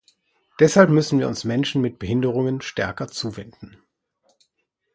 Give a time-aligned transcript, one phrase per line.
[0.59, 3.83] Deshalb müssen wir uns Menschen mit Behinderungen stärker zuwenden.